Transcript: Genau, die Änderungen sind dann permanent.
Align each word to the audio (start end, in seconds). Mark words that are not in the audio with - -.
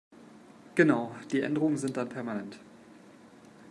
Genau, 0.73 1.13
die 1.31 1.41
Änderungen 1.41 1.77
sind 1.77 1.95
dann 1.95 2.09
permanent. 2.09 2.59